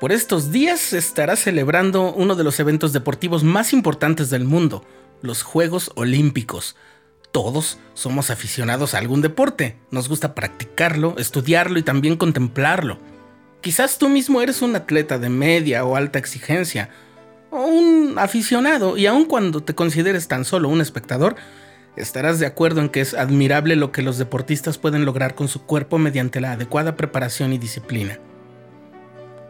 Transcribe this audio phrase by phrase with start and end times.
[0.00, 4.82] Por estos días se estará celebrando uno de los eventos deportivos más importantes del mundo,
[5.20, 6.74] los Juegos Olímpicos.
[7.32, 12.98] Todos somos aficionados a algún deporte, nos gusta practicarlo, estudiarlo y también contemplarlo.
[13.60, 16.88] Quizás tú mismo eres un atleta de media o alta exigencia,
[17.50, 21.36] o un aficionado, y aun cuando te consideres tan solo un espectador,
[21.96, 25.66] estarás de acuerdo en que es admirable lo que los deportistas pueden lograr con su
[25.66, 28.18] cuerpo mediante la adecuada preparación y disciplina.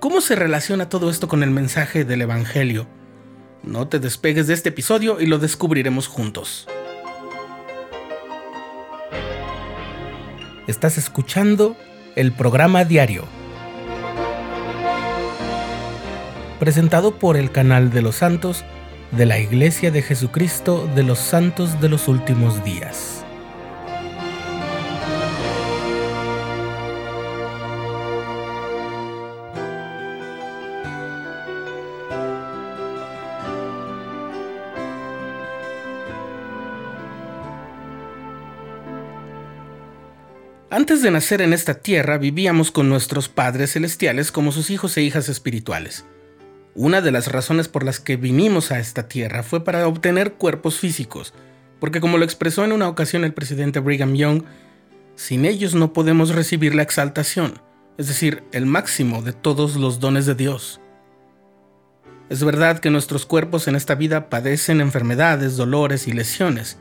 [0.00, 2.86] ¿Cómo se relaciona todo esto con el mensaje del Evangelio?
[3.62, 6.66] No te despegues de este episodio y lo descubriremos juntos.
[10.66, 11.76] Estás escuchando
[12.16, 13.24] el programa diario,
[16.58, 18.64] presentado por el canal de los santos
[19.10, 23.26] de la Iglesia de Jesucristo de los Santos de los Últimos Días.
[40.72, 45.02] Antes de nacer en esta tierra vivíamos con nuestros padres celestiales como sus hijos e
[45.02, 46.04] hijas espirituales.
[46.76, 50.78] Una de las razones por las que vinimos a esta tierra fue para obtener cuerpos
[50.78, 51.34] físicos,
[51.80, 54.44] porque como lo expresó en una ocasión el presidente Brigham Young,
[55.16, 57.60] sin ellos no podemos recibir la exaltación,
[57.98, 60.80] es decir, el máximo de todos los dones de Dios.
[62.28, 66.78] Es verdad que nuestros cuerpos en esta vida padecen enfermedades, dolores y lesiones.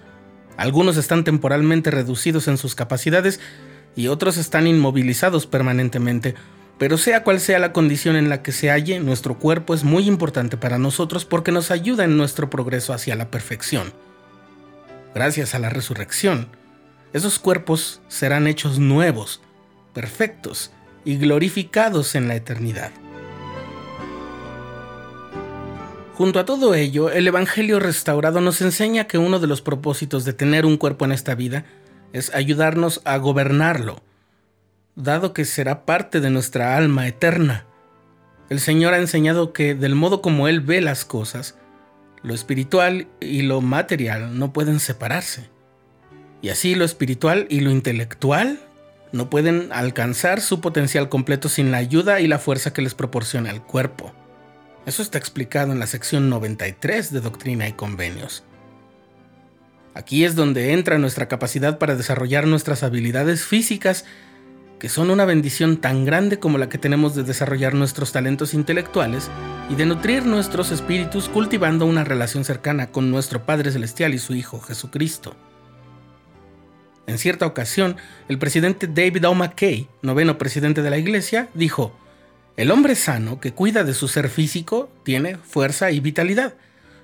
[0.57, 3.39] Algunos están temporalmente reducidos en sus capacidades
[3.99, 6.33] y otros están inmovilizados permanentemente.
[6.77, 10.07] Pero sea cual sea la condición en la que se halle, nuestro cuerpo es muy
[10.07, 13.91] importante para nosotros porque nos ayuda en nuestro progreso hacia la perfección.
[15.13, 16.47] Gracias a la resurrección,
[17.11, 19.41] esos cuerpos serán hechos nuevos,
[19.93, 20.71] perfectos
[21.03, 22.91] y glorificados en la eternidad.
[26.15, 30.31] Junto a todo ello, el Evangelio restaurado nos enseña que uno de los propósitos de
[30.31, 31.65] tener un cuerpo en esta vida
[32.13, 34.01] es ayudarnos a gobernarlo,
[34.95, 37.65] dado que será parte de nuestra alma eterna.
[38.49, 41.57] El Señor ha enseñado que del modo como Él ve las cosas,
[42.23, 45.49] lo espiritual y lo material no pueden separarse.
[46.41, 48.59] Y así lo espiritual y lo intelectual
[49.11, 53.49] no pueden alcanzar su potencial completo sin la ayuda y la fuerza que les proporciona
[53.49, 54.13] el cuerpo.
[54.85, 58.43] Eso está explicado en la sección 93 de Doctrina y Convenios.
[59.99, 64.05] Aquí es donde entra nuestra capacidad para desarrollar nuestras habilidades físicas,
[64.79, 69.29] que son una bendición tan grande como la que tenemos de desarrollar nuestros talentos intelectuales
[69.69, 74.35] y de nutrir nuestros espíritus cultivando una relación cercana con nuestro Padre Celestial y su
[74.35, 75.35] Hijo Jesucristo.
[77.05, 77.97] En cierta ocasión,
[78.29, 79.35] el presidente David O.
[79.35, 81.93] McKay, noveno presidente de la Iglesia, dijo,
[82.55, 86.53] El hombre sano que cuida de su ser físico tiene fuerza y vitalidad.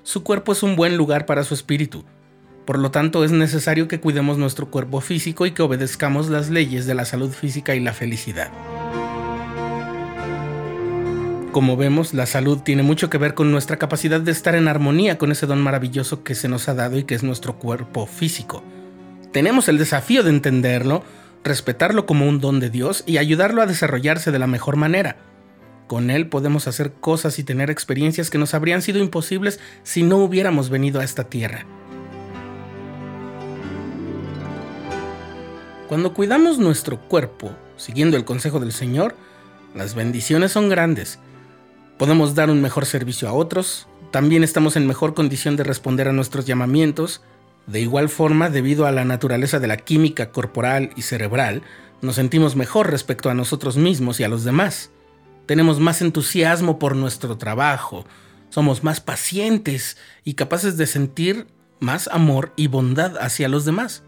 [0.03, 2.05] Su cuerpo es un buen lugar para su espíritu
[2.65, 6.87] por lo tanto, es necesario que cuidemos nuestro cuerpo físico y que obedezcamos las leyes
[6.87, 8.51] de la salud física y la felicidad.
[11.51, 15.17] Como vemos, la salud tiene mucho que ver con nuestra capacidad de estar en armonía
[15.17, 18.61] con ese don maravilloso que se nos ha dado y que es nuestro cuerpo físico.
[19.31, 21.03] Tenemos el desafío de entenderlo,
[21.43, 25.17] respetarlo como un don de Dios y ayudarlo a desarrollarse de la mejor manera.
[25.87, 30.17] Con él podemos hacer cosas y tener experiencias que nos habrían sido imposibles si no
[30.17, 31.65] hubiéramos venido a esta tierra.
[35.87, 39.15] Cuando cuidamos nuestro cuerpo, siguiendo el consejo del Señor,
[39.75, 41.19] las bendiciones son grandes.
[41.99, 46.11] Podemos dar un mejor servicio a otros, también estamos en mejor condición de responder a
[46.11, 47.21] nuestros llamamientos.
[47.67, 51.61] De igual forma, debido a la naturaleza de la química corporal y cerebral,
[52.01, 54.89] nos sentimos mejor respecto a nosotros mismos y a los demás.
[55.45, 58.05] Tenemos más entusiasmo por nuestro trabajo,
[58.49, 61.45] somos más pacientes y capaces de sentir
[61.79, 64.01] más amor y bondad hacia los demás.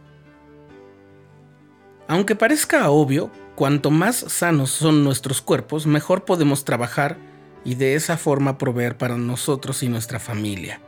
[2.08, 7.18] Aunque parezca obvio, cuanto más sanos son nuestros cuerpos, mejor podemos trabajar
[7.66, 10.80] y de esa forma proveer para nosotros y nuestra familia.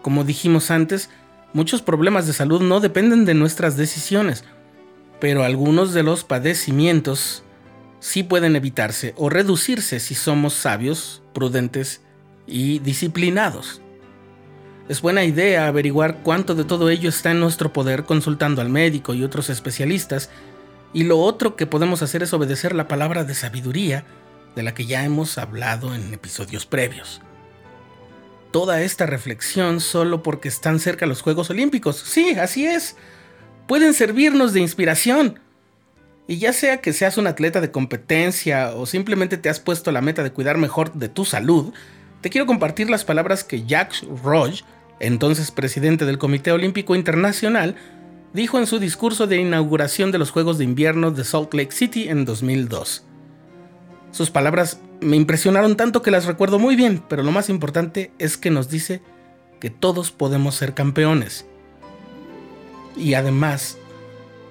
[0.00, 1.10] Como dijimos antes,
[1.52, 4.44] muchos problemas de salud no dependen de nuestras decisiones,
[5.20, 7.42] pero algunos de los padecimientos
[8.00, 12.00] sí pueden evitarse o reducirse si somos sabios, prudentes
[12.46, 13.82] y disciplinados.
[14.88, 19.14] Es buena idea averiguar cuánto de todo ello está en nuestro poder consultando al médico
[19.14, 20.30] y otros especialistas,
[20.92, 24.04] y lo otro que podemos hacer es obedecer la palabra de sabiduría
[24.54, 27.20] de la que ya hemos hablado en episodios previos.
[28.52, 31.96] Toda esta reflexión solo porque están cerca los Juegos Olímpicos.
[31.96, 32.96] Sí, así es.
[33.66, 35.40] Pueden servirnos de inspiración.
[36.28, 40.00] Y ya sea que seas un atleta de competencia o simplemente te has puesto la
[40.00, 41.74] meta de cuidar mejor de tu salud,
[42.20, 44.64] te quiero compartir las palabras que Jacques Roche,
[45.00, 47.76] entonces presidente del Comité Olímpico Internacional,
[48.32, 52.08] dijo en su discurso de inauguración de los Juegos de Invierno de Salt Lake City
[52.08, 53.04] en 2002.
[54.10, 58.36] Sus palabras me impresionaron tanto que las recuerdo muy bien, pero lo más importante es
[58.36, 59.02] que nos dice
[59.60, 61.46] que todos podemos ser campeones.
[62.96, 63.78] Y además,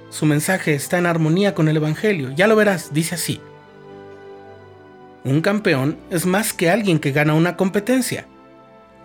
[0.09, 2.31] su mensaje está en armonía con el Evangelio.
[2.35, 3.41] Ya lo verás, dice así.
[5.23, 8.27] Un campeón es más que alguien que gana una competencia.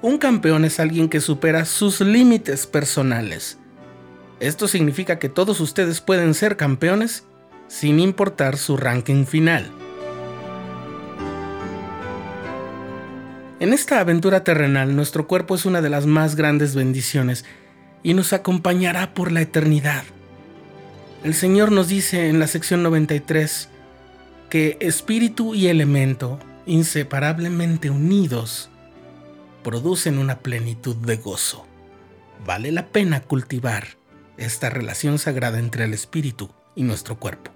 [0.03, 3.59] Un campeón es alguien que supera sus límites personales.
[4.41, 7.25] Esto significa que todos ustedes pueden ser campeones
[7.69, 9.71] sin importar su ranking final.
[13.61, 17.45] En esta aventura terrenal nuestro cuerpo es una de las más grandes bendiciones
[18.03, 20.05] y nos acompañará por la eternidad.
[21.23, 23.69] El Señor nos dice en la sección 93
[24.49, 28.71] que espíritu y elemento, inseparablemente unidos,
[29.63, 31.67] producen una plenitud de gozo.
[32.45, 33.99] Vale la pena cultivar
[34.37, 37.53] esta relación sagrada entre el espíritu y nuestro cuerpo.